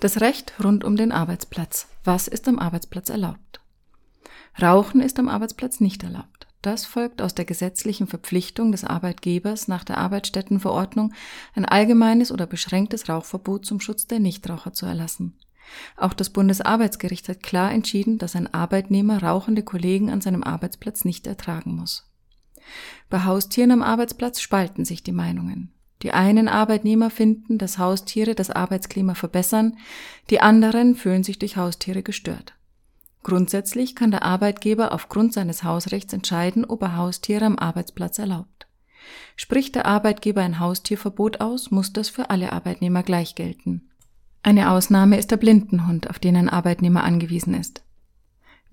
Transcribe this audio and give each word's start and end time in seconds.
Das 0.00 0.22
Recht 0.22 0.54
rund 0.64 0.82
um 0.82 0.96
den 0.96 1.12
Arbeitsplatz. 1.12 1.86
Was 2.04 2.26
ist 2.26 2.48
am 2.48 2.58
Arbeitsplatz 2.58 3.10
erlaubt? 3.10 3.60
Rauchen 4.60 5.02
ist 5.02 5.18
am 5.18 5.28
Arbeitsplatz 5.28 5.78
nicht 5.78 6.02
erlaubt. 6.02 6.46
Das 6.62 6.86
folgt 6.86 7.20
aus 7.20 7.34
der 7.34 7.44
gesetzlichen 7.44 8.06
Verpflichtung 8.06 8.72
des 8.72 8.84
Arbeitgebers 8.84 9.68
nach 9.68 9.84
der 9.84 9.98
Arbeitsstättenverordnung, 9.98 11.12
ein 11.54 11.66
allgemeines 11.66 12.32
oder 12.32 12.46
beschränktes 12.46 13.10
Rauchverbot 13.10 13.66
zum 13.66 13.78
Schutz 13.78 14.06
der 14.06 14.20
Nichtraucher 14.20 14.72
zu 14.72 14.86
erlassen. 14.86 15.38
Auch 15.98 16.14
das 16.14 16.30
Bundesarbeitsgericht 16.30 17.28
hat 17.28 17.42
klar 17.42 17.70
entschieden, 17.70 18.16
dass 18.16 18.36
ein 18.36 18.52
Arbeitnehmer 18.52 19.22
rauchende 19.22 19.62
Kollegen 19.62 20.08
an 20.08 20.22
seinem 20.22 20.42
Arbeitsplatz 20.42 21.04
nicht 21.04 21.26
ertragen 21.26 21.76
muss. 21.76 22.10
Bei 23.10 23.24
Haustieren 23.24 23.70
am 23.70 23.82
Arbeitsplatz 23.82 24.40
spalten 24.40 24.86
sich 24.86 25.02
die 25.02 25.12
Meinungen. 25.12 25.74
Die 26.02 26.12
einen 26.12 26.48
Arbeitnehmer 26.48 27.10
finden, 27.10 27.58
dass 27.58 27.78
Haustiere 27.78 28.34
das 28.34 28.50
Arbeitsklima 28.50 29.14
verbessern, 29.14 29.76
die 30.30 30.40
anderen 30.40 30.94
fühlen 30.94 31.22
sich 31.22 31.38
durch 31.38 31.56
Haustiere 31.56 32.02
gestört. 32.02 32.54
Grundsätzlich 33.22 33.94
kann 33.94 34.10
der 34.10 34.22
Arbeitgeber 34.22 34.92
aufgrund 34.92 35.34
seines 35.34 35.62
Hausrechts 35.62 36.12
entscheiden, 36.12 36.64
ob 36.64 36.82
er 36.82 36.96
Haustiere 36.96 37.44
am 37.44 37.58
Arbeitsplatz 37.58 38.18
erlaubt. 38.18 38.66
Spricht 39.36 39.74
der 39.74 39.86
Arbeitgeber 39.86 40.40
ein 40.40 40.58
Haustierverbot 40.58 41.40
aus, 41.40 41.70
muss 41.70 41.92
das 41.92 42.08
für 42.08 42.30
alle 42.30 42.52
Arbeitnehmer 42.52 43.02
gleich 43.02 43.34
gelten. 43.34 43.90
Eine 44.42 44.70
Ausnahme 44.70 45.18
ist 45.18 45.30
der 45.30 45.36
Blindenhund, 45.36 46.08
auf 46.08 46.18
den 46.18 46.36
ein 46.36 46.48
Arbeitnehmer 46.48 47.04
angewiesen 47.04 47.52
ist. 47.52 47.82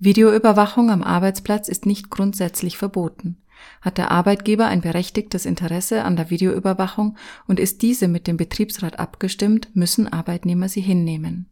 Videoüberwachung 0.00 0.90
am 0.90 1.02
Arbeitsplatz 1.02 1.68
ist 1.68 1.84
nicht 1.84 2.08
grundsätzlich 2.08 2.78
verboten. 2.78 3.36
Hat 3.80 3.98
der 3.98 4.12
Arbeitgeber 4.12 4.66
ein 4.66 4.80
berechtigtes 4.80 5.44
Interesse 5.44 6.04
an 6.04 6.14
der 6.14 6.30
Videoüberwachung 6.30 7.16
und 7.48 7.58
ist 7.58 7.82
diese 7.82 8.06
mit 8.06 8.28
dem 8.28 8.36
Betriebsrat 8.36 9.00
abgestimmt, 9.00 9.74
müssen 9.74 10.06
Arbeitnehmer 10.06 10.68
sie 10.68 10.80
hinnehmen. 10.80 11.50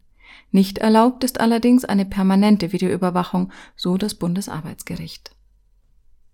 Nicht 0.53 0.79
erlaubt 0.79 1.25
ist 1.25 1.41
allerdings 1.41 1.85
eine 1.85 2.05
permanente 2.05 2.73
Videoüberwachung, 2.73 3.51
so 3.75 3.97
das 3.97 4.15
Bundesarbeitsgericht. 4.15 5.33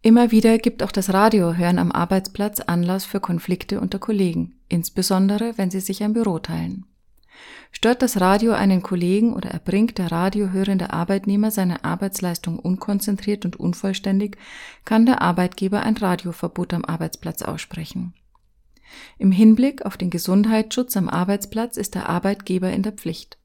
Immer 0.03 0.31
wieder 0.31 0.59
gibt 0.59 0.83
auch 0.83 0.93
das 0.93 1.15
Radiohören 1.15 1.79
am 1.79 1.93
Arbeitsplatz 1.93 2.61
Anlass 2.61 3.07
für 3.07 3.21
Konflikte 3.21 3.81
unter 3.81 3.99
Kollegen, 3.99 4.57
insbesondere 4.69 5.57
wenn 5.57 5.71
sie 5.71 5.81
sich 5.81 6.03
ein 6.03 6.13
Büro 6.13 6.41
teilen. 6.41 6.85
Stört 7.71 8.03
das 8.03 8.21
Radio 8.21 8.53
einen 8.53 8.83
Kollegen 8.83 9.35
oder 9.35 9.51
erbringt 9.51 9.99
der 9.99 10.13
radiohörende 10.13 10.93
Arbeitnehmer 10.93 11.51
seine 11.51 11.85
Arbeitsleistung 11.85 12.59
unkonzentriert 12.59 13.45
und 13.45 13.57
unvollständig, 13.57 14.37
kann 14.85 15.07
der 15.07 15.23
Arbeitgeber 15.23 15.83
ein 15.83 15.97
Radioverbot 15.97 16.75
am 16.75 16.85
Arbeitsplatz 16.85 17.43
aussprechen. 17.43 18.15
Im 19.19 19.33
Hinblick 19.33 19.87
auf 19.87 19.97
den 19.97 20.11
Gesundheitsschutz 20.11 20.97
am 20.97 21.09
Arbeitsplatz 21.09 21.77
ist 21.77 21.95
der 21.95 22.09
Arbeitgeber 22.09 22.71
in 22.71 22.83
der 22.83 22.93
Pflicht. 22.93 23.39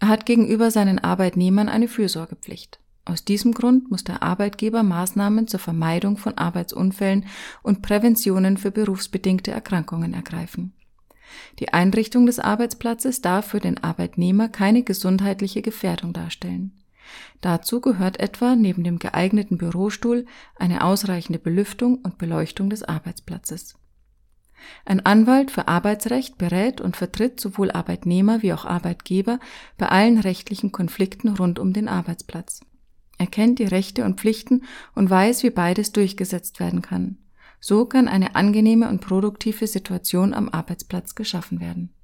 Er 0.00 0.08
hat 0.08 0.24
gegenüber 0.24 0.70
seinen 0.70 0.98
Arbeitnehmern 0.98 1.68
eine 1.68 1.88
Fürsorgepflicht. 1.88 2.80
Aus 3.04 3.24
diesem 3.24 3.52
Grund 3.52 3.90
muss 3.90 4.02
der 4.02 4.22
Arbeitgeber 4.22 4.82
Maßnahmen 4.82 5.46
zur 5.46 5.60
Vermeidung 5.60 6.16
von 6.16 6.38
Arbeitsunfällen 6.38 7.26
und 7.62 7.82
Präventionen 7.82 8.56
für 8.56 8.70
berufsbedingte 8.70 9.50
Erkrankungen 9.50 10.14
ergreifen. 10.14 10.72
Die 11.58 11.72
Einrichtung 11.72 12.26
des 12.26 12.38
Arbeitsplatzes 12.38 13.20
darf 13.20 13.46
für 13.46 13.60
den 13.60 13.82
Arbeitnehmer 13.82 14.48
keine 14.48 14.82
gesundheitliche 14.82 15.62
Gefährdung 15.62 16.12
darstellen. 16.12 16.72
Dazu 17.40 17.80
gehört 17.80 18.20
etwa 18.20 18.56
neben 18.56 18.84
dem 18.84 18.98
geeigneten 18.98 19.58
Bürostuhl 19.58 20.26
eine 20.56 20.84
ausreichende 20.84 21.38
Belüftung 21.38 21.96
und 21.96 22.18
Beleuchtung 22.18 22.70
des 22.70 22.82
Arbeitsplatzes. 22.82 23.74
Ein 24.84 25.04
Anwalt 25.04 25.50
für 25.50 25.68
Arbeitsrecht 25.68 26.38
berät 26.38 26.80
und 26.80 26.96
vertritt 26.96 27.40
sowohl 27.40 27.70
Arbeitnehmer 27.70 28.42
wie 28.42 28.52
auch 28.52 28.64
Arbeitgeber 28.64 29.38
bei 29.76 29.88
allen 29.88 30.18
rechtlichen 30.18 30.72
Konflikten 30.72 31.28
rund 31.28 31.58
um 31.58 31.72
den 31.72 31.88
Arbeitsplatz. 31.88 32.60
Er 33.18 33.26
kennt 33.26 33.58
die 33.58 33.66
Rechte 33.66 34.04
und 34.04 34.20
Pflichten 34.20 34.64
und 34.94 35.10
weiß, 35.10 35.42
wie 35.42 35.50
beides 35.50 35.92
durchgesetzt 35.92 36.60
werden 36.60 36.82
kann. 36.82 37.18
So 37.66 37.86
kann 37.86 38.08
eine 38.08 38.34
angenehme 38.36 38.90
und 38.90 39.00
produktive 39.00 39.66
Situation 39.66 40.34
am 40.34 40.50
Arbeitsplatz 40.50 41.14
geschaffen 41.14 41.60
werden 41.60 41.94